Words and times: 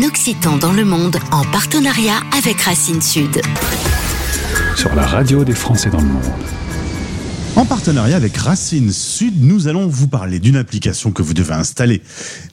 un 0.00 0.06
Occitan 0.06 0.56
dans 0.56 0.72
le 0.72 0.84
monde 0.84 1.16
en 1.32 1.44
partenariat 1.44 2.20
avec 2.36 2.60
Racine 2.60 3.00
Sud. 3.00 3.40
Sur 4.76 4.94
la 4.94 5.04
radio 5.04 5.44
des 5.44 5.54
Français 5.54 5.90
dans 5.90 6.00
le 6.00 6.06
monde. 6.06 6.22
En 7.56 7.64
partenariat 7.64 8.16
avec 8.16 8.36
Racine 8.36 8.92
Sud, 8.92 9.42
nous 9.42 9.68
allons 9.68 9.86
vous 9.86 10.08
parler 10.08 10.38
d'une 10.38 10.56
application 10.56 11.10
que 11.12 11.22
vous 11.22 11.34
devez 11.34 11.54
installer 11.54 12.02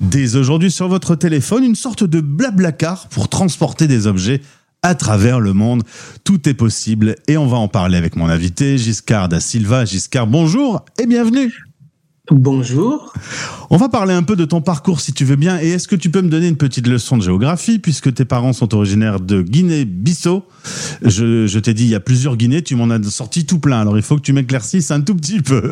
dès 0.01 0.35
aujourd'hui 0.35 0.71
sur 0.71 0.87
votre 0.87 1.15
téléphone, 1.15 1.63
une 1.63 1.75
sorte 1.75 2.03
de 2.03 2.21
blablacar 2.21 3.07
pour 3.09 3.29
transporter 3.29 3.87
des 3.87 4.07
objets 4.07 4.41
à 4.81 4.95
travers 4.95 5.39
le 5.39 5.53
monde. 5.53 5.83
Tout 6.23 6.49
est 6.49 6.53
possible 6.53 7.15
et 7.27 7.37
on 7.37 7.47
va 7.47 7.57
en 7.57 7.67
parler 7.67 7.97
avec 7.97 8.15
mon 8.15 8.27
invité 8.27 8.77
Giscard 8.77 9.29
da 9.29 9.39
Silva. 9.39 9.85
Giscard, 9.85 10.27
bonjour 10.27 10.83
et 10.99 11.05
bienvenue. 11.05 11.53
Bonjour. 12.29 13.13
On 13.69 13.77
va 13.77 13.87
parler 13.87 14.13
un 14.13 14.23
peu 14.23 14.35
de 14.35 14.43
ton 14.43 14.59
parcours 14.59 14.99
si 14.99 15.13
tu 15.13 15.23
veux 15.23 15.37
bien. 15.37 15.61
Et 15.61 15.69
est-ce 15.69 15.87
que 15.87 15.95
tu 15.95 16.09
peux 16.09 16.21
me 16.21 16.27
donner 16.27 16.49
une 16.49 16.57
petite 16.57 16.85
leçon 16.85 17.15
de 17.17 17.21
géographie 17.21 17.79
puisque 17.79 18.13
tes 18.13 18.25
parents 18.25 18.51
sont 18.51 18.75
originaires 18.75 19.21
de 19.21 19.41
Guinée-Bissau? 19.41 20.43
Je, 21.03 21.47
je 21.47 21.59
t'ai 21.59 21.73
dit 21.73 21.85
il 21.85 21.89
y 21.89 21.95
a 21.95 22.01
plusieurs 22.01 22.35
Guinées, 22.35 22.61
tu 22.61 22.75
m'en 22.75 22.89
as 22.89 23.01
sorti 23.03 23.45
tout 23.45 23.59
plein. 23.59 23.79
Alors 23.79 23.97
il 23.97 24.03
faut 24.03 24.17
que 24.17 24.21
tu 24.21 24.33
m'éclaircisses 24.33 24.91
un 24.91 24.99
tout 24.99 25.15
petit 25.15 25.39
peu. 25.39 25.71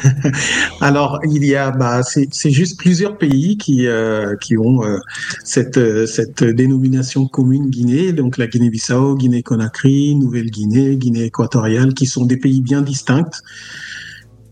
Alors 0.82 1.20
il 1.24 1.42
y 1.42 1.56
a, 1.56 1.70
bah, 1.70 2.02
c'est 2.02 2.50
juste 2.50 2.78
plusieurs 2.78 3.16
pays 3.16 3.56
qui 3.56 3.86
euh, 3.86 4.36
qui 4.36 4.58
ont 4.58 4.84
euh, 4.84 4.98
cette 5.42 5.78
euh, 5.78 6.06
cette 6.06 6.44
dénomination 6.44 7.26
commune 7.26 7.70
Guinée. 7.70 8.12
Donc 8.12 8.36
la 8.36 8.46
Guinée-Bissau, 8.46 9.16
Guinée-Conakry, 9.16 10.16
Nouvelle-Guinée, 10.16 10.96
Guinée 10.96 11.24
équatoriale, 11.24 11.94
qui 11.94 12.04
sont 12.04 12.26
des 12.26 12.36
pays 12.36 12.60
bien 12.60 12.82
distincts 12.82 13.30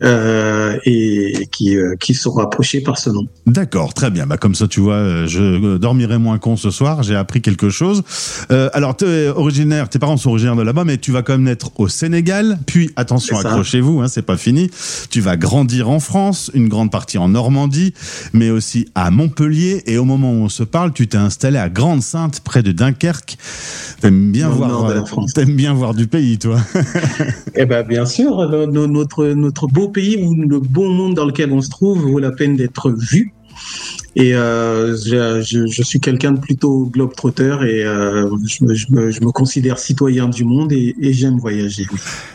euh, 0.02 0.49
et 0.84 1.48
qui, 1.51 1.77
euh, 1.77 1.97
qui 1.98 2.15
sont 2.15 2.33
rapprochés 2.33 2.80
par 2.80 2.98
ce 2.98 3.10
nom. 3.10 3.27
D'accord, 3.47 3.95
très 3.95 4.10
bien. 4.10 4.27
Bah, 4.27 4.37
comme 4.37 4.55
ça, 4.55 4.69
tu 4.69 4.80
vois, 4.80 4.95
euh, 4.95 5.27
je 5.27 5.77
dormirai 5.77 6.19
moins 6.19 6.38
con 6.38 6.56
ce 6.56 6.70
soir. 6.70 7.02
J'ai 7.02 7.16
appris 7.16 7.41
quelque 7.41 7.70
chose. 7.70 8.02
Euh, 8.51 8.69
alors, 8.73 8.96
es 9.02 9.29
originaire, 9.29 9.88
tes 9.88 9.98
parents 9.98 10.16
sont 10.16 10.30
originaires 10.30 10.57
de 10.57 10.63
là-bas, 10.63 10.85
mais 10.85 10.98
tu 10.98 11.13
vas 11.13 11.23
quand 11.23 11.32
même 11.32 11.45
naître 11.45 11.71
au 11.79 11.88
Sénégal. 11.88 12.59
Puis, 12.66 12.91
attention, 12.96 13.38
accrochez-vous, 13.38 14.01
hein, 14.01 14.09
c'est 14.09 14.23
pas 14.23 14.37
fini. 14.37 14.71
Tu 15.10 15.21
vas 15.21 15.37
grandir 15.37 15.91
en 15.91 16.01
France, 16.01 16.51
une 16.54 16.68
grande 16.68 16.91
partie 16.91 17.18
en 17.18 17.29
Normandie, 17.29 17.95
mais 18.32 18.51
aussi 18.51 18.88
à 18.95 19.10
Montpellier. 19.10 19.82
Et 19.87 19.98
au 19.98 20.04
moment 20.04 20.32
où 20.32 20.43
on 20.45 20.48
se 20.48 20.63
parle, 20.63 20.93
tu 20.93 21.09
t'es 21.09 21.18
installé 21.18 21.59
à 21.59 21.68
Grande-Sainte, 21.68 22.41
près 22.41 22.63
de 22.63 22.73
Dunkerque. 22.73 23.37
T'aimes 24.01 24.32
bien 24.32 24.48
voir, 24.48 24.87
euh, 24.87 25.01
t'aimes 25.35 25.57
bien 25.57 25.74
voir 25.74 25.95
du 25.95 26.07
pays, 26.07 26.38
toi. 26.38 26.59
eh 27.54 27.66
ben, 27.66 27.87
bien 27.87 28.07
sûr, 28.07 28.48
notre 28.68 29.26
notre 29.26 29.66
beau 29.66 29.88
pays 29.88 30.16
où 30.23 30.35
le 30.35 30.60
bon 30.61 30.91
monde 30.91 31.15
dans 31.15 31.25
lequel 31.25 31.53
on 31.53 31.61
se 31.61 31.71
trouve 31.71 32.01
vaut 32.03 32.19
la 32.19 32.33
peine 32.33 32.57
d'être 32.57 32.91
vu. 32.91 33.33
Et 34.16 34.35
euh, 34.35 34.97
je, 34.97 35.83
suis 35.83 36.01
quelqu'un 36.01 36.33
de 36.33 36.41
plutôt 36.41 36.87
globe-trotter 36.87 37.59
et 37.63 37.85
euh, 37.85 38.29
je, 38.45 38.65
me, 38.91 39.31
considère 39.31 39.79
citoyen 39.79 40.29
du 40.29 40.45
monde 40.45 40.73
et, 40.73 40.97
et 41.01 41.13
j'aime 41.13 41.38
voyager. 41.38 41.87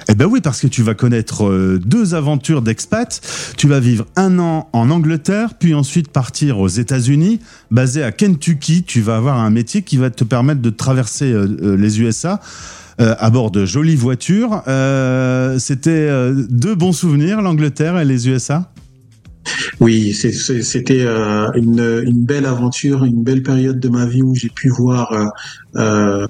Eh 0.08 0.16
ben 0.16 0.26
oui, 0.26 0.40
parce 0.40 0.62
que 0.62 0.68
tu 0.68 0.84
vas 0.84 0.94
connaître 0.94 1.46
euh, 1.46 1.80
deux 1.84 2.16
aventures 2.16 2.62
d'expat. 2.62 3.20
Tu 3.58 3.68
vas 3.68 3.81
vivre 3.81 4.06
un 4.16 4.40
an 4.40 4.70
en 4.72 4.90
Angleterre, 4.90 5.56
puis 5.59 5.73
ensuite 5.73 6.08
partir 6.09 6.59
aux 6.59 6.70
États-Unis, 6.70 7.42
basé 7.72 8.03
à 8.03 8.14
Kentucky. 8.14 8.84
Tu 8.84 9.02
vas 9.02 9.18
avoir 9.18 9.38
un 9.38 9.50
métier 9.50 9.81
qui 9.81 9.98
va 9.98 10.09
te 10.09 10.23
permettre 10.23 10.62
de 10.62 10.70
traverser 10.70 11.34
les 11.62 12.00
USA. 12.00 12.40
Euh, 13.01 13.13
à 13.19 13.29
bord 13.29 13.51
de 13.51 13.65
jolies 13.65 13.97
voitures. 13.97 14.63
Euh, 14.69 15.59
C'était 15.59 15.89
euh, 15.91 16.33
deux 16.49 16.75
bons 16.75 16.93
souvenirs, 16.93 17.41
l'Angleterre 17.41 17.99
et 17.99 18.05
les 18.05 18.29
USA 18.29 18.71
oui, 19.79 20.13
c'était 20.13 21.05
euh, 21.05 21.51
une, 21.53 22.03
une, 22.03 22.25
belle 22.25 22.47
aventure, 22.47 23.03
une 23.03 23.23
belle 23.23 23.43
période 23.43 23.79
de 23.79 23.89
ma 23.89 24.07
vie 24.07 24.23
où 24.23 24.33
j'ai 24.33 24.49
pu 24.49 24.69
voir 24.69 25.31
euh, 25.75 26.25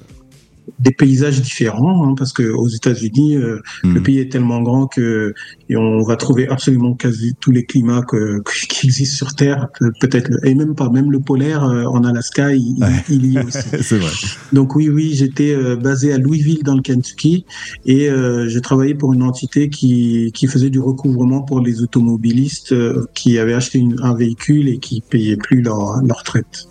des 0.80 0.91
paysages 0.91 1.41
différents, 1.41 2.08
hein, 2.08 2.16
parce 2.17 2.33
que 2.33 2.44
aux 2.44 2.67
États-Unis, 2.67 3.38
euh, 3.38 3.61
mmh. 3.83 3.94
le 3.94 4.03
pays 4.03 4.19
est 4.19 4.31
tellement 4.31 4.61
grand 4.61 4.88
que 4.88 5.33
et 5.70 5.77
on 5.77 6.03
va 6.03 6.15
trouver 6.15 6.48
absolument 6.48 6.93
quasi 6.93 7.36
tous 7.39 7.52
les 7.52 7.65
climats 7.65 8.02
que, 8.02 8.42
qui 8.70 8.87
existent 8.87 9.17
sur 9.17 9.36
Terre, 9.36 9.67
peut-être 9.99 10.30
et 10.43 10.55
même 10.55 10.75
pas, 10.75 10.89
même 10.89 11.11
le 11.11 11.20
polaire 11.20 11.64
euh, 11.64 11.86
en 11.86 12.04
Alaska, 12.04 12.54
il, 12.54 12.77
ouais. 12.81 13.04
il 13.09 13.25
y 13.25 13.37
est 13.37 13.43
aussi. 13.43 13.58
C'est 13.81 13.98
vrai. 13.98 14.11
Donc 14.54 14.75
oui, 14.75 14.89
oui, 14.89 15.14
j'étais 15.14 15.54
euh, 15.54 15.75
basé 15.75 16.14
à 16.14 16.17
Louisville 16.17 16.64
dans 16.64 16.75
le 16.75 16.81
Kentucky 16.81 17.45
et 17.86 18.09
euh, 18.09 18.48
je 18.48 18.59
travaillais 18.59 18.95
pour 18.95 19.14
une 19.14 19.23
entité 19.23 19.70
qui 19.70 20.31
qui 20.33 20.48
faisait 20.48 20.70
du 20.70 20.80
recouvrement 20.80 21.42
pour 21.42 21.59
les 21.59 21.81
automobilistes 21.81 22.71
euh, 22.71 23.05
qui 23.14 23.37
avaient 23.39 23.54
acheté 23.54 23.80
une, 23.80 23.99
un 24.02 24.14
véhicule 24.14 24.70
et 24.70 24.77
qui 24.77 25.02
payaient 25.02 25.37
plus 25.37 25.61
leur 25.61 26.02
leur 26.04 26.20
retraite. 26.20 26.67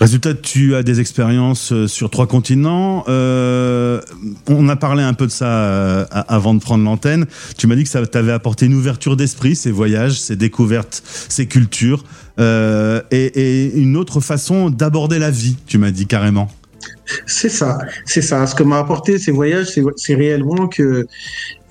Résultat, 0.00 0.34
tu 0.34 0.74
as 0.74 0.82
des 0.82 1.00
expériences 1.00 1.72
euh, 1.72 1.86
sur 1.86 2.10
trois 2.10 2.26
continents. 2.26 3.04
Euh, 3.08 4.00
on 4.48 4.68
a 4.68 4.76
parlé 4.76 5.02
un 5.02 5.14
peu 5.14 5.26
de 5.26 5.30
ça 5.30 5.46
euh, 5.46 6.04
avant 6.10 6.54
de 6.54 6.60
prendre 6.60 6.84
l'antenne. 6.84 7.26
Tu 7.56 7.66
m'as 7.66 7.76
dit 7.76 7.84
que 7.84 7.90
ça 7.90 8.04
t'avait 8.06 8.32
apporté 8.32 8.66
une 8.66 8.74
ouverture 8.74 9.16
d'esprit, 9.16 9.56
ces 9.56 9.70
voyages, 9.70 10.20
ces 10.20 10.36
découvertes, 10.36 11.02
ces 11.28 11.46
cultures, 11.46 12.04
et, 12.38 13.72
une 13.74 13.96
autre 13.96 14.20
façon 14.20 14.70
d'aborder 14.70 15.18
la 15.18 15.30
vie, 15.30 15.56
tu 15.66 15.78
m'as 15.78 15.90
dit 15.90 16.06
carrément. 16.06 16.50
C'est 17.26 17.48
ça, 17.48 17.78
c'est 18.04 18.22
ça. 18.22 18.46
Ce 18.46 18.54
que 18.54 18.62
m'a 18.62 18.78
apporté 18.78 19.18
ces 19.18 19.30
voyages, 19.30 19.68
c'est 19.96 20.14
réellement 20.14 20.66
que, 20.68 21.06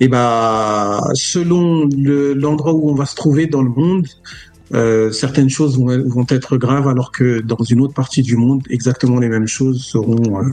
eh 0.00 0.08
ben, 0.08 1.00
selon 1.14 1.88
l'endroit 2.36 2.72
le, 2.72 2.78
où 2.78 2.90
on 2.90 2.94
va 2.94 3.04
se 3.06 3.14
trouver 3.14 3.46
dans 3.46 3.62
le 3.62 3.70
monde, 3.70 4.06
euh, 4.72 5.12
certaines 5.12 5.50
choses 5.50 5.78
vont, 5.78 6.26
être 6.30 6.56
graves 6.56 6.88
alors 6.88 7.12
que 7.12 7.40
dans 7.40 7.62
une 7.62 7.80
autre 7.80 7.94
partie 7.94 8.22
du 8.22 8.36
monde, 8.36 8.62
exactement 8.70 9.18
les 9.18 9.28
mêmes 9.28 9.46
choses 9.46 9.84
seront 9.84 10.40
euh, 10.40 10.50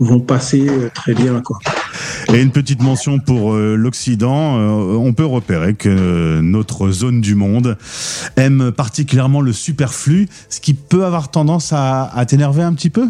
vont 0.00 0.20
passer 0.20 0.66
euh, 0.68 0.88
très 0.94 1.14
bien. 1.14 1.42
Et 2.32 2.40
une 2.40 2.50
petite 2.50 2.82
mention 2.82 3.18
pour 3.18 3.54
l'Occident, 3.54 4.58
on 4.58 5.12
peut 5.12 5.24
repérer 5.24 5.74
que 5.74 6.40
notre 6.40 6.90
zone 6.90 7.20
du 7.20 7.34
monde 7.34 7.78
aime 8.36 8.72
particulièrement 8.72 9.40
le 9.40 9.52
superflu, 9.52 10.28
ce 10.48 10.60
qui 10.60 10.74
peut 10.74 11.04
avoir 11.04 11.30
tendance 11.30 11.72
à, 11.72 12.04
à 12.04 12.26
t'énerver 12.26 12.62
un 12.62 12.74
petit 12.74 12.90
peu? 12.90 13.06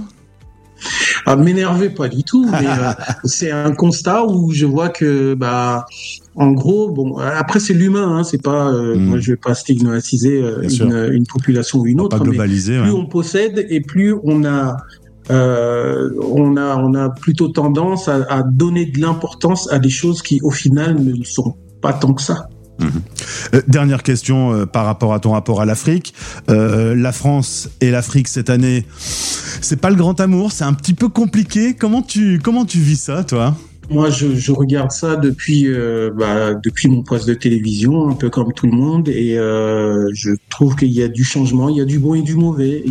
À 1.24 1.36
m'énerver 1.36 1.90
pas 1.90 2.08
du 2.08 2.22
tout 2.22 2.46
mais 2.50 2.66
euh, 2.66 2.92
c'est 3.24 3.50
un 3.50 3.72
constat 3.72 4.26
où 4.26 4.52
je 4.52 4.66
vois 4.66 4.88
que 4.88 5.34
bah 5.34 5.86
en 6.34 6.52
gros 6.52 6.90
bon 6.90 7.18
après 7.18 7.60
c'est 7.60 7.74
l'humain 7.74 8.18
hein, 8.18 8.24
c'est 8.24 8.42
pas 8.42 8.68
euh, 8.68 8.96
mmh. 8.96 9.00
moi 9.00 9.18
je 9.18 9.32
vais 9.32 9.36
pas 9.36 9.54
stigmatiser 9.54 10.42
euh, 10.42 10.62
une, 10.62 11.14
une, 11.14 11.26
population 11.26 11.80
ou 11.80 11.86
une 11.86 12.00
autre 12.00 12.22
mais 12.24 12.36
plus 12.36 12.70
ouais. 12.70 12.90
on 12.90 13.06
possède 13.06 13.66
et 13.68 13.80
plus 13.80 14.14
on 14.22 14.44
a 14.44 14.76
euh, 15.30 16.10
on 16.22 16.56
a 16.56 16.76
on 16.76 16.94
a 16.94 17.10
plutôt 17.10 17.48
tendance 17.48 18.08
à, 18.08 18.24
à 18.28 18.42
donner 18.42 18.86
de 18.86 19.00
l'importance 19.00 19.70
à 19.72 19.78
des 19.78 19.88
choses 19.88 20.22
qui 20.22 20.40
au 20.42 20.50
final 20.50 21.02
ne 21.02 21.24
sont 21.24 21.56
pas 21.80 21.92
tant 21.92 22.12
que 22.12 22.22
ça 22.22 22.48
Euh, 22.80 23.62
dernière 23.68 24.02
question 24.02 24.52
euh, 24.52 24.66
par 24.66 24.84
rapport 24.84 25.14
à 25.14 25.20
ton 25.20 25.32
rapport 25.32 25.60
à 25.60 25.64
l'Afrique. 25.64 26.14
Euh, 26.50 26.94
la 26.94 27.12
France 27.12 27.68
et 27.80 27.90
l'Afrique 27.90 28.28
cette 28.28 28.50
année, 28.50 28.86
c'est 28.98 29.80
pas 29.80 29.90
le 29.90 29.96
grand 29.96 30.20
amour, 30.20 30.52
c'est 30.52 30.64
un 30.64 30.74
petit 30.74 30.94
peu 30.94 31.08
compliqué. 31.08 31.74
Comment 31.74 32.02
tu 32.02 32.40
comment 32.42 32.64
tu 32.64 32.78
vis 32.78 33.00
ça, 33.00 33.24
toi? 33.24 33.56
Moi, 33.88 34.10
je, 34.10 34.34
je, 34.34 34.52
regarde 34.52 34.90
ça 34.90 35.16
depuis 35.16 35.68
euh, 35.68 36.10
bah, 36.16 36.54
depuis 36.54 36.88
mon 36.88 37.02
poste 37.02 37.28
de 37.28 37.34
télévision, 37.34 38.08
un 38.08 38.14
peu 38.14 38.30
comme 38.30 38.52
tout 38.52 38.66
le 38.66 38.72
monde, 38.72 39.08
et 39.08 39.38
euh, 39.38 40.08
je 40.12 40.30
trouve 40.50 40.74
qu'il 40.74 40.92
y 40.92 41.02
a 41.02 41.08
du 41.08 41.22
changement, 41.22 41.68
il 41.68 41.76
y 41.76 41.80
a 41.80 41.84
du 41.84 41.98
bon 41.98 42.14
et 42.14 42.22
du 42.22 42.34
mauvais. 42.34 42.84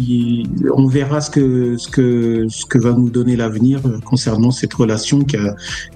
On 0.74 0.88
verra 0.88 1.20
ce 1.20 1.30
que 1.30 1.78
ce 1.78 1.90
que 1.90 2.48
ce 2.50 2.66
que 2.66 2.78
va 2.78 2.94
nous 2.94 3.10
donner 3.10 3.36
l'avenir 3.36 3.82
concernant 4.06 4.52
cette 4.52 4.74
relation 4.74 5.24
qui, 5.24 5.38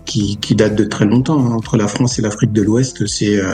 qui, 0.06 0.38
qui 0.38 0.56
date 0.56 0.76
de 0.76 0.84
très 0.84 1.06
longtemps 1.06 1.40
hein, 1.40 1.52
entre 1.52 1.78
la 1.78 1.88
France 1.88 2.20
et 2.20 2.22
l'Afrique 2.22 2.52
de 2.52 2.62
l'Ouest. 2.62 3.08
C'est 3.08 3.38
euh, 3.38 3.54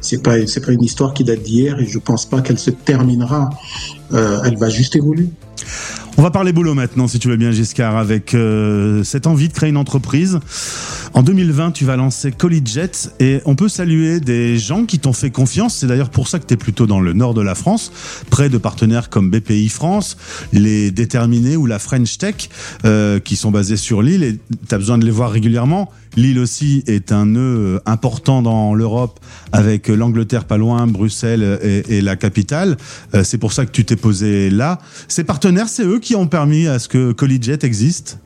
c'est 0.00 0.22
pas 0.22 0.46
c'est 0.46 0.64
pas 0.64 0.72
une 0.72 0.84
histoire 0.84 1.14
qui 1.14 1.24
date 1.24 1.42
d'hier, 1.42 1.80
et 1.80 1.86
je 1.86 1.98
pense 1.98 2.26
pas 2.26 2.42
qu'elle 2.42 2.58
se 2.58 2.70
terminera. 2.70 3.50
Euh, 4.12 4.42
elle 4.44 4.58
va 4.58 4.68
juste 4.68 4.94
évoluer. 4.94 5.28
On 6.22 6.24
va 6.24 6.30
parler 6.30 6.52
boulot 6.52 6.74
maintenant, 6.74 7.08
si 7.08 7.18
tu 7.18 7.26
veux 7.26 7.36
bien, 7.36 7.50
Giscard, 7.50 7.96
avec 7.96 8.34
euh, 8.34 9.02
cette 9.02 9.26
envie 9.26 9.48
de 9.48 9.52
créer 9.52 9.70
une 9.70 9.76
entreprise. 9.76 10.38
En 11.14 11.22
2020, 11.22 11.72
tu 11.72 11.84
vas 11.84 11.96
lancer 11.96 12.32
Collegiate 12.32 13.14
et 13.20 13.42
on 13.44 13.54
peut 13.54 13.68
saluer 13.68 14.18
des 14.18 14.56
gens 14.56 14.86
qui 14.86 14.98
t'ont 14.98 15.12
fait 15.12 15.30
confiance. 15.30 15.76
C'est 15.76 15.86
d'ailleurs 15.86 16.08
pour 16.08 16.26
ça 16.26 16.38
que 16.38 16.46
tu 16.46 16.54
es 16.54 16.56
plutôt 16.56 16.86
dans 16.86 17.00
le 17.00 17.12
nord 17.12 17.34
de 17.34 17.42
la 17.42 17.54
France, 17.54 17.92
près 18.30 18.48
de 18.48 18.56
partenaires 18.56 19.10
comme 19.10 19.30
BPI 19.30 19.68
France, 19.68 20.16
les 20.54 20.90
Déterminés 20.90 21.56
ou 21.56 21.66
la 21.66 21.78
French 21.78 22.16
Tech, 22.16 22.48
euh, 22.86 23.20
qui 23.20 23.36
sont 23.36 23.50
basés 23.50 23.76
sur 23.76 24.00
l'île 24.00 24.22
et 24.24 24.38
tu 24.68 24.74
as 24.74 24.78
besoin 24.78 24.96
de 24.96 25.04
les 25.04 25.10
voir 25.10 25.30
régulièrement. 25.30 25.90
L'île 26.16 26.38
aussi 26.38 26.82
est 26.86 27.12
un 27.12 27.26
nœud 27.26 27.82
important 27.84 28.40
dans 28.40 28.74
l'Europe 28.74 29.20
avec 29.52 29.88
l'Angleterre 29.88 30.46
pas 30.46 30.56
loin, 30.56 30.86
Bruxelles 30.86 31.58
et, 31.62 31.98
et 31.98 32.00
la 32.00 32.16
capitale. 32.16 32.78
Euh, 33.14 33.22
c'est 33.22 33.38
pour 33.38 33.52
ça 33.52 33.66
que 33.66 33.70
tu 33.70 33.84
t'es 33.84 33.96
posé 33.96 34.48
là. 34.48 34.78
Ces 35.08 35.24
partenaires, 35.24 35.68
c'est 35.68 35.84
eux 35.84 35.98
qui 35.98 36.16
ont 36.16 36.26
permis 36.26 36.68
à 36.68 36.78
ce 36.78 36.88
que 36.88 37.12
Collegiate 37.12 37.64
existe? 37.64 38.18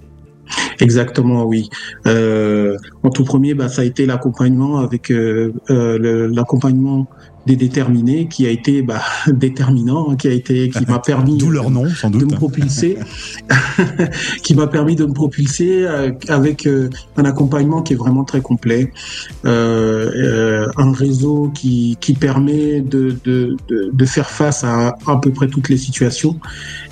Exactement, 0.80 1.44
oui. 1.44 1.68
Euh, 2.06 2.76
en 3.02 3.10
tout 3.10 3.24
premier, 3.24 3.54
bah, 3.54 3.68
ça 3.68 3.82
a 3.82 3.84
été 3.84 4.06
l'accompagnement 4.06 4.78
avec 4.78 5.10
euh, 5.10 5.52
euh, 5.70 6.28
l'accompagnement 6.32 7.06
des 7.46 7.56
déterminés 7.56 8.26
qui 8.28 8.46
a 8.46 8.50
été 8.50 8.82
bah, 8.82 9.00
déterminant, 9.28 10.10
hein, 10.10 10.16
qui 10.16 10.28
a 10.28 10.32
été, 10.32 10.68
qui 10.70 10.84
m'a 10.86 10.98
permis 11.06 11.38
D'où 11.38 11.50
leur 11.50 11.70
nom, 11.70 11.88
sans 11.88 12.10
doute. 12.10 12.22
de 12.22 12.26
me 12.26 12.34
propulser, 12.34 12.98
qui 14.42 14.54
m'a 14.54 14.66
permis 14.66 14.96
de 14.96 15.06
me 15.06 15.12
propulser 15.12 15.84
euh, 15.84 16.12
avec 16.28 16.66
euh, 16.66 16.90
un 17.16 17.24
accompagnement 17.24 17.82
qui 17.82 17.92
est 17.92 17.96
vraiment 17.96 18.24
très 18.24 18.40
complet, 18.40 18.92
euh, 19.44 20.66
un 20.76 20.92
réseau 20.92 21.50
qui, 21.54 21.96
qui 22.00 22.14
permet 22.14 22.80
de, 22.80 23.16
de, 23.24 23.56
de, 23.68 24.04
faire 24.06 24.28
face 24.30 24.64
à 24.64 24.96
à 25.06 25.16
peu 25.20 25.30
près 25.30 25.48
toutes 25.48 25.68
les 25.68 25.76
situations. 25.76 26.38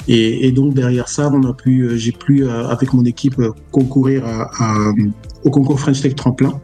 Et, 0.08 0.46
et 0.46 0.52
donc 0.52 0.74
derrière 0.74 1.08
ça, 1.08 1.30
on 1.32 1.42
a 1.44 1.52
pu, 1.54 1.90
j'ai 1.98 2.12
pu 2.12 2.46
avec 2.48 2.92
mon 2.92 3.04
équipe 3.04 3.40
concourir 3.70 4.24
à, 4.26 4.50
à- 4.58 4.92
au 5.44 5.50
concours 5.50 5.78
French 5.78 6.00
Tech 6.00 6.14
Tremplin 6.14 6.60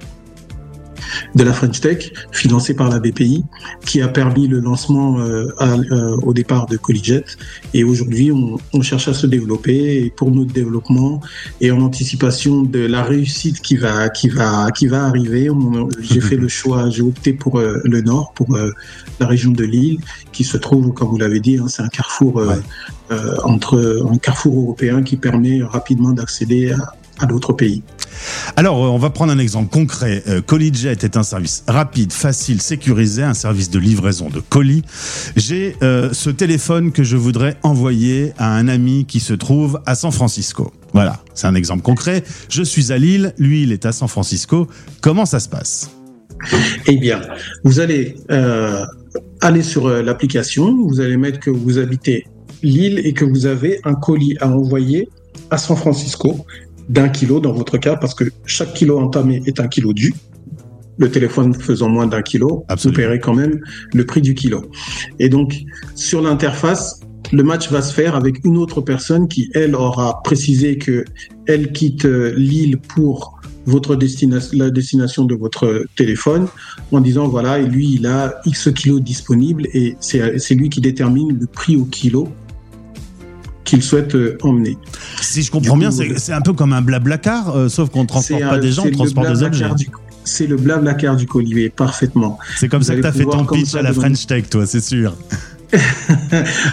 de 1.34 1.42
la 1.44 1.52
French 1.52 1.80
Tech, 1.80 2.12
financé 2.32 2.74
par 2.74 2.88
la 2.88 2.98
BPI, 3.00 3.44
qui 3.84 4.00
a 4.02 4.08
permis 4.08 4.46
le 4.48 4.60
lancement 4.60 5.18
euh, 5.20 5.48
à- 5.58 5.74
euh, 5.74 6.16
au 6.22 6.32
départ 6.32 6.66
de 6.66 6.76
Colliget. 6.76 7.24
Et 7.74 7.84
aujourd'hui, 7.84 8.32
on, 8.32 8.58
on 8.72 8.82
cherche 8.82 9.08
à 9.08 9.14
se 9.14 9.26
développer. 9.26 10.04
Et 10.04 10.10
pour 10.10 10.30
notre 10.30 10.52
développement 10.52 11.20
et 11.60 11.70
en 11.70 11.80
anticipation 11.80 12.62
de 12.62 12.80
la 12.80 13.02
réussite 13.02 13.60
qui 13.60 13.76
va, 13.76 14.08
qui 14.08 14.28
va, 14.28 14.70
qui 14.70 14.86
va 14.86 15.04
arriver, 15.04 15.48
j'ai 16.00 16.20
fait 16.20 16.36
le 16.44 16.48
choix, 16.48 16.88
j'ai 16.90 17.02
opté 17.02 17.32
pour 17.32 17.58
euh, 17.58 17.80
le 17.84 18.00
Nord, 18.00 18.32
pour 18.34 18.56
la 19.20 19.26
région 19.26 19.50
de 19.52 19.64
Lille, 19.64 19.98
qui 20.32 20.44
se 20.44 20.56
trouve, 20.56 20.92
comme 20.92 21.08
vous 21.08 21.18
l'avez 21.18 21.40
dit, 21.40 21.58
hein, 21.58 21.66
c'est 21.68 21.82
un 21.82 21.88
carrefour 21.88 22.36
Ouais. 22.36 22.56
entre 23.44 24.06
un 24.10 24.16
carrefour 24.18 24.56
européen 24.62 25.02
qui 25.02 25.16
permet 25.16 25.62
rapidement 25.62 26.12
d'accéder 26.12 26.70
à, 26.72 26.92
à 27.18 27.26
d'autres 27.26 27.52
pays. 27.52 27.82
Alors, 28.56 28.84
euh, 28.84 28.88
on 28.88 28.98
va 28.98 29.10
prendre 29.10 29.32
un 29.32 29.38
exemple 29.38 29.70
concret. 29.70 30.22
Euh, 30.28 30.40
ColliJet 30.40 30.98
est 31.02 31.16
un 31.16 31.22
service 31.22 31.64
rapide, 31.66 32.12
facile, 32.12 32.60
sécurisé, 32.60 33.22
un 33.22 33.34
service 33.34 33.70
de 33.70 33.78
livraison 33.78 34.28
de 34.28 34.40
colis. 34.40 34.82
J'ai 35.36 35.76
euh, 35.82 36.12
ce 36.12 36.30
téléphone 36.30 36.92
que 36.92 37.02
je 37.02 37.16
voudrais 37.16 37.56
envoyer 37.62 38.32
à 38.38 38.54
un 38.54 38.68
ami 38.68 39.04
qui 39.06 39.20
se 39.20 39.34
trouve 39.34 39.80
à 39.86 39.94
San 39.94 40.12
Francisco. 40.12 40.72
Voilà, 40.92 41.22
c'est 41.34 41.46
un 41.46 41.54
exemple 41.54 41.82
concret. 41.82 42.24
Je 42.48 42.62
suis 42.62 42.92
à 42.92 42.98
Lille, 42.98 43.34
lui, 43.38 43.62
il 43.62 43.72
est 43.72 43.86
à 43.86 43.92
San 43.92 44.08
Francisco. 44.08 44.68
Comment 45.00 45.26
ça 45.26 45.40
se 45.40 45.48
passe? 45.48 45.90
Eh 46.86 46.96
bien, 46.96 47.20
vous 47.64 47.80
allez 47.80 48.16
aller 49.40 49.62
sur 49.62 49.88
l'application, 49.88 50.86
vous 50.86 51.00
allez 51.00 51.16
mettre 51.16 51.38
que 51.38 51.50
vous 51.50 51.78
habitez 51.78 52.24
Lille 52.62 53.00
et 53.04 53.12
que 53.12 53.24
vous 53.24 53.46
avez 53.46 53.80
un 53.84 53.94
colis 53.94 54.36
à 54.40 54.48
envoyer 54.48 55.08
à 55.50 55.58
San 55.58 55.76
Francisco 55.76 56.46
d'un 56.90 57.08
kilo 57.08 57.38
dans 57.38 57.52
votre 57.52 57.78
cas, 57.78 57.96
parce 57.96 58.14
que 58.14 58.24
chaque 58.44 58.74
kilo 58.74 58.98
entamé 58.98 59.42
est 59.46 59.60
un 59.60 59.68
kilo 59.68 59.92
dû. 59.92 60.12
Le 60.98 61.08
téléphone 61.08 61.54
faisant 61.54 61.88
moins 61.88 62.06
d'un 62.06 62.20
kilo, 62.20 62.64
Absolument. 62.68 62.96
vous 62.96 63.02
paierez 63.02 63.20
quand 63.20 63.34
même 63.34 63.60
le 63.94 64.04
prix 64.04 64.20
du 64.20 64.34
kilo. 64.34 64.62
Et 65.20 65.28
donc, 65.28 65.62
sur 65.94 66.20
l'interface, 66.20 67.00
le 67.32 67.44
match 67.44 67.70
va 67.70 67.80
se 67.80 67.94
faire 67.94 68.16
avec 68.16 68.44
une 68.44 68.58
autre 68.58 68.80
personne 68.80 69.28
qui, 69.28 69.50
elle, 69.54 69.76
aura 69.76 70.20
précisé 70.24 70.78
que 70.78 71.04
elle 71.46 71.70
quitte 71.72 72.06
euh, 72.06 72.34
Lille 72.36 72.76
pour 72.76 73.40
votre 73.66 73.94
destination, 73.94 74.58
la 74.58 74.70
destination 74.70 75.24
de 75.24 75.34
votre 75.36 75.84
téléphone, 75.96 76.48
en 76.90 77.00
disant 77.00 77.28
voilà, 77.28 77.60
et 77.60 77.66
lui, 77.66 77.94
il 77.94 78.06
a 78.06 78.40
X 78.46 78.70
kilos 78.74 79.00
disponibles 79.00 79.68
et 79.74 79.96
c'est 80.00 80.38
c'est 80.40 80.56
lui 80.56 80.70
qui 80.70 80.80
détermine 80.80 81.38
le 81.38 81.46
prix 81.46 81.76
au 81.76 81.84
kilo 81.84 82.28
qu'il 83.70 83.82
souhaite 83.82 84.14
euh, 84.14 84.36
emmener. 84.42 84.76
Si 85.22 85.42
je 85.42 85.50
comprends 85.50 85.76
bien, 85.76 85.90
coup, 85.90 85.96
c'est 86.16 86.32
un 86.32 86.40
peu 86.40 86.52
comme 86.52 86.72
un 86.72 86.82
blablacar, 86.82 87.56
euh, 87.56 87.68
sauf 87.68 87.88
qu'on 87.90 88.02
ne 88.02 88.06
transporte 88.08 88.42
pas 88.42 88.54
un- 88.56 88.58
des 88.58 88.72
gens, 88.72 88.84
on 88.86 88.90
transporte 88.90 89.28
des 89.32 89.42
objets. 89.42 89.66
C'est 90.24 90.46
le 90.46 90.56
blablacar 90.56 91.16
du 91.16 91.26
collier, 91.26 91.70
parfaitement. 91.70 92.38
C'est 92.56 92.68
comme 92.68 92.80
Vous 92.80 92.86
ça 92.86 92.94
que 92.94 93.00
tu 93.00 93.06
as 93.06 93.12
fait 93.12 93.24
ton 93.24 93.46
pitch 93.46 93.74
à 93.74 93.82
la 93.82 93.92
French 93.92 94.26
Tech, 94.26 94.50
toi, 94.50 94.66
c'est 94.66 94.80
sûr. 94.82 95.14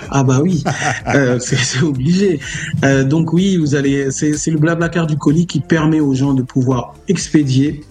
Ah 0.10 0.24
bah 0.24 0.40
oui, 0.42 0.64
euh, 1.16 1.38
c'est 1.40 1.82
obligé. 1.84 2.40
Euh, 2.84 3.04
donc 3.04 3.32
oui, 3.32 3.58
vous 3.58 3.76
allez, 3.76 4.10
c'est 4.12 4.34
c'est 4.34 4.50
le 4.52 4.58
blablacar 4.58 5.06
du 5.08 5.18
colis 5.18 5.46
qui 5.46 5.60
permet 5.60 6.00
aux 6.00 6.14
gens 6.16 6.34
de 6.34 6.42
pouvoir 6.42 6.96
expédier 7.08 7.84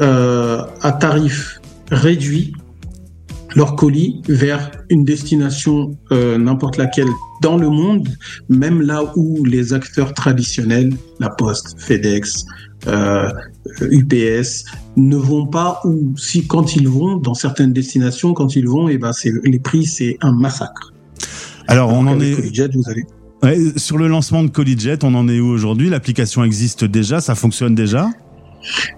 euh, 0.00 0.62
à 0.80 0.92
tarif 0.92 1.60
réduit 1.90 2.54
leur 3.54 3.76
colis 3.76 4.22
vers 4.28 4.70
une 4.88 5.04
destination 5.04 5.96
euh, 6.10 6.38
n'importe 6.38 6.76
laquelle 6.76 7.08
dans 7.40 7.56
le 7.56 7.68
monde, 7.68 8.08
même 8.48 8.80
là 8.82 9.02
où 9.16 9.44
les 9.44 9.72
acteurs 9.72 10.14
traditionnels, 10.14 10.94
la 11.18 11.30
Poste, 11.30 11.74
FedEx, 11.78 12.44
euh, 12.86 13.30
UPS, 13.80 14.64
ne 14.96 15.16
vont 15.16 15.46
pas 15.46 15.80
ou 15.84 16.14
si 16.16 16.46
quand 16.46 16.76
ils 16.76 16.88
vont 16.88 17.16
dans 17.16 17.34
certaines 17.34 17.72
destinations, 17.72 18.32
quand 18.34 18.56
ils 18.56 18.68
vont, 18.68 18.88
et 18.88 18.98
ben 18.98 19.12
c'est 19.12 19.32
les 19.44 19.58
prix 19.58 19.86
c'est 19.86 20.16
un 20.20 20.32
massacre. 20.32 20.92
Alors, 21.68 21.90
on 21.90 22.06
en 22.06 22.20
est. 22.20 22.34
Vous. 22.34 22.82
Ouais, 23.42 23.58
sur 23.76 23.98
le 23.98 24.08
lancement 24.08 24.44
de 24.44 24.48
ColliJet, 24.48 25.04
on 25.04 25.14
en 25.14 25.28
est 25.28 25.40
où 25.40 25.48
aujourd'hui? 25.48 25.88
L'application 25.88 26.44
existe 26.44 26.84
déjà, 26.84 27.20
ça 27.20 27.34
fonctionne 27.34 27.74
déjà? 27.74 28.08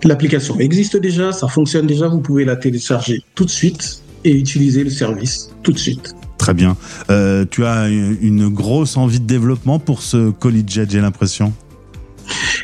L'application 0.03 0.59
existe 0.59 0.97
déjà, 0.97 1.33
ça 1.33 1.49
fonctionne 1.49 1.87
déjà, 1.87 2.09
vous 2.09 2.21
pouvez 2.21 2.45
la 2.45 2.57
télécharger 2.57 3.23
tout 3.35 3.45
de 3.45 3.51
suite 3.51 4.03
et 4.25 4.37
utiliser 4.37 4.85
le 4.85 4.91
service 4.91 5.51
tout 5.63 5.73
de 5.73 5.79
suite. 5.79 6.15
Très 6.39 6.55
bien. 6.55 6.77
Euh, 7.11 7.45
tu 7.51 7.65
as 7.65 7.89
une 7.89 8.49
grosse 8.49 8.97
envie 8.97 9.21
de 9.21 9.27
développement 9.27 9.79
pour 9.79 10.03
ce 10.03 10.31
ColliJet, 10.31 10.87
j'ai 10.91 11.01
l'impression? 11.01 11.53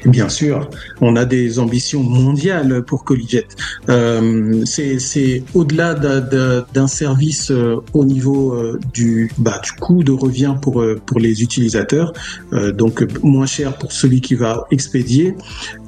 Bien 0.07 0.29
sûr, 0.31 0.69
on 1.01 1.15
a 1.17 1.25
des 1.25 1.59
ambitions 1.59 2.03
mondiales 2.03 2.83
pour 2.83 3.05
Collijet. 3.05 3.47
Euh, 3.89 4.65
c'est 4.65 5.43
au-delà 5.55 5.95
d'un- 5.95 6.87
service 6.87 7.51
euh, 7.51 7.77
au 7.93 8.05
niveau 8.05 8.53
euh, 8.55 8.81
du, 8.95 9.31
bah, 9.39 9.61
du 9.63 9.73
coût 9.73 10.03
de 10.03 10.11
revient 10.13 10.55
pour, 10.61 10.81
euh, 10.81 10.99
pour 11.05 11.21
les 11.21 11.43
utilisateurs, 11.43 12.13
euh, 12.53 12.73
donc 12.73 13.07
moins 13.23 13.47
cher 13.47 13.77
pour 13.77 13.93
celui 13.93 14.21
qui 14.21 14.35
va 14.35 14.67
expédier, 14.71 15.37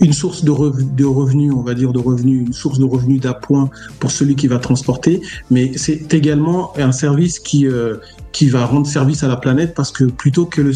une 0.00 0.12
source 0.12 0.44
de, 0.44 0.52
de 0.52 1.04
revenus, 1.04 1.52
on 1.56 1.62
va 1.62 1.74
dire 1.74 1.92
de 1.92 1.98
revenus, 1.98 2.46
une 2.46 2.52
source 2.52 2.78
de 2.78 2.84
revenus 2.84 3.20
d'appoint 3.20 3.70
pour 3.98 4.10
celui 4.10 4.36
qui 4.36 4.46
va 4.46 4.58
transporter, 4.58 5.22
mais 5.50 5.72
c'est 5.76 6.12
également 6.14 6.72
un 6.78 6.92
service 6.92 7.38
qui, 7.38 7.66
euh, 7.66 7.96
qui 8.32 8.48
va 8.48 8.64
rendre 8.66 8.86
service 8.86 9.24
à 9.24 9.28
la 9.28 9.36
planète 9.36 9.74
parce 9.74 9.90
que 9.90 10.04
plutôt 10.04 10.44
que 10.46 10.60
le, 10.60 10.72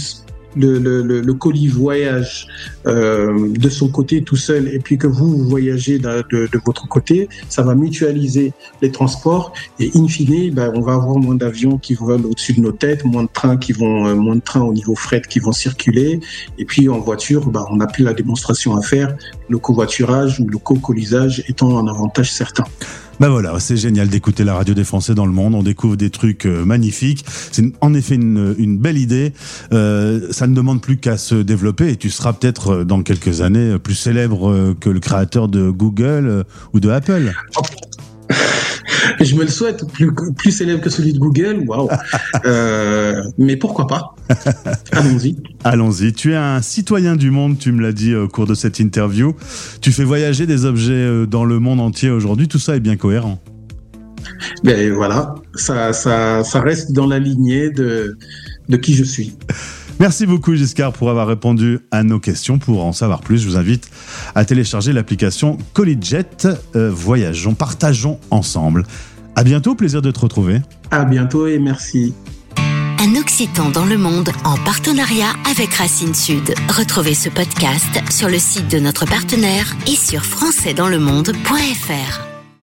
le, 0.57 0.79
le, 0.79 1.03
le- 1.03 1.35
colis 1.35 1.69
voyage 1.69 2.49
euh, 2.87 3.49
de 3.51 3.69
son 3.69 3.89
côté 3.89 4.23
tout 4.23 4.37
seul 4.37 4.69
et 4.69 4.79
puis 4.79 4.97
que 4.97 5.07
vous, 5.07 5.37
vous 5.37 5.49
voyagez 5.49 5.99
de, 5.99 6.25
de, 6.31 6.49
de 6.51 6.61
votre 6.65 6.89
côté, 6.89 7.29
ça 7.49 7.63
va 7.63 7.75
mutualiser 7.75 8.53
les 8.81 8.91
transports 8.91 9.53
et 9.79 9.91
in 9.95 10.09
fine, 10.09 10.53
ben, 10.53 10.73
on 10.75 10.81
va 10.81 10.95
avoir 10.95 11.19
moins 11.19 11.35
d'avions 11.35 11.79
qui 11.79 11.95
volent 11.95 12.25
au-dessus 12.25 12.55
de 12.55 12.61
nos 12.61 12.73
têtes, 12.73 13.05
moins 13.05 13.25
de 13.25 13.29
trains 13.33 13.57
qui 13.57 13.73
vont, 13.73 14.07
euh, 14.07 14.15
moins 14.15 14.37
de 14.37 14.41
trains 14.41 14.63
au 14.63 14.73
niveau 14.73 14.95
fret 14.95 15.23
qui 15.29 15.39
vont 15.41 15.53
circuler 15.53 16.21
et 16.59 16.65
puis 16.65 16.89
en 16.89 17.01
voiture, 17.01 17.51
ben, 17.51 17.65
on 17.71 17.77
n'a 17.77 17.87
plus 17.87 18.05
la 18.05 18.15
démonstration 18.15 18.75
à 18.77 18.83
faire, 18.83 19.15
le 19.49 19.59
covoiturage 19.59 20.41
ou 20.41 20.49
le 20.49 20.59
co-colisage 20.59 21.45
étant 21.49 21.79
un 21.79 21.87
avantage 21.87 22.33
certain. 22.33 22.65
Ben 23.19 23.31
voilà, 23.31 23.59
c'est 23.61 23.79
génial 23.79 24.09
d'écouter 24.09 24.45
la 24.45 24.55
radio 24.55 24.75
des 24.75 24.85
Français 24.85 25.15
dans 25.15 25.25
le 25.25 25.33
monde. 25.33 25.55
On 25.55 25.63
découvre 25.63 25.97
des 25.97 26.11
trucs 26.11 26.45
euh, 26.45 26.67
magnifiques. 26.67 27.25
C'est 27.51 27.65
en 27.81 27.95
effet 27.95 28.17
une, 28.17 28.55
une 28.59 28.77
belle 28.77 28.99
idée. 28.99 29.33
Euh, 29.73 30.29
ça 30.33 30.47
ne 30.47 30.55
demande 30.55 30.83
plus 30.83 30.99
qu'à 30.99 31.17
se 31.17 31.35
développer 31.35 31.91
et 31.91 31.97
tu 31.97 32.11
seras 32.11 32.35
peut-être 32.35 32.69
euh, 32.69 32.85
dans 32.85 33.03
quelques 33.03 33.41
années 33.41 33.79
plus 33.79 33.95
célèbre 33.95 34.51
euh, 34.51 34.77
que 34.79 34.91
le 34.91 35.01
créateur 35.01 35.49
de 35.49 35.71
Google 35.71 36.45
ou 36.75 36.81
de 36.81 36.91
Apple. 36.91 37.33
Je 39.21 39.35
me 39.35 39.43
le 39.43 39.49
souhaite, 39.49 39.87
plus, 39.93 40.13
plus 40.37 40.51
célèbre 40.51 40.81
que 40.81 40.91
celui 40.91 41.13
de 41.13 41.19
Google, 41.19 41.65
waouh. 41.67 41.89
Euh, 42.45 43.23
mais 43.39 43.57
pourquoi 43.57 43.87
pas? 43.87 44.15
Allons-y. 44.93 45.37
Allons-y. 45.65 46.13
Tu 46.13 46.33
es 46.33 46.37
un 46.37 46.63
citoyen 46.63 47.17
du 47.17 47.31
monde, 47.31 47.59
tu 47.59 47.73
me 47.73 47.83
l'as 47.83 47.93
dit 47.93 48.15
au 48.15 48.29
cours 48.29 48.47
de 48.47 48.55
cette 48.55 48.79
interview. 48.79 49.35
Tu 49.81 49.93
fais 49.93 50.05
voyager 50.05 50.47
des 50.47 50.65
objets 50.65 50.93
euh, 50.93 51.27
dans 51.27 51.45
le 51.45 51.59
monde 51.59 51.81
entier 51.81 52.11
aujourd'hui. 52.11 52.49
Tout 52.49 52.59
ça 52.59 52.77
est 52.77 52.81
bien 52.81 52.97
cohérent. 52.97 53.41
Ben 54.65 54.93
voilà, 54.93 55.35
ça, 55.55 55.93
ça, 55.93 56.43
ça 56.43 56.61
reste 56.61 56.93
dans 56.93 57.07
la 57.07 57.19
lignée 57.19 57.71
de, 57.71 58.19
de 58.69 58.77
qui 58.77 58.95
je 58.95 59.05
suis. 59.05 59.37
Merci 59.99 60.27
beaucoup 60.27 60.55
Giscard 60.55 60.93
pour 60.93 61.09
avoir 61.09 61.27
répondu 61.27 61.79
à 61.91 62.03
nos 62.03 62.21
questions. 62.21 62.59
Pour 62.59 62.85
en 62.85 62.93
savoir 62.93 63.21
plus, 63.21 63.39
je 63.39 63.49
vous 63.49 63.57
invite 63.57 63.91
à 64.35 64.45
télécharger 64.45 64.93
l'application 64.93 65.57
ColliJet. 65.73 66.47
Euh, 66.75 66.91
voyageons, 66.93 67.55
partageons 67.55 68.19
ensemble. 68.31 68.85
À 69.37 69.45
bientôt, 69.45 69.75
plaisir 69.75 70.03
de 70.03 70.11
te 70.11 70.21
retrouver. 70.21 70.61
À 70.91 71.05
bientôt 71.05 71.47
et 71.47 71.59
merci. 71.59 72.15
Un 72.99 73.15
Occitan 73.21 73.71
dans 73.71 73.85
le 73.85 73.99
monde 73.99 74.31
en 74.45 74.57
partenariat 74.57 75.33
avec 75.51 75.75
Racine 75.75 76.15
Sud. 76.15 76.55
Retrouvez 76.69 77.15
ce 77.15 77.29
podcast 77.29 78.01
sur 78.11 78.29
le 78.29 78.39
site 78.39 78.71
de 78.71 78.79
notre 78.79 79.07
partenaire 79.07 79.77
et 79.87 79.97
sur 79.97 80.25
françaisdanslemonde.fr. 80.25 82.26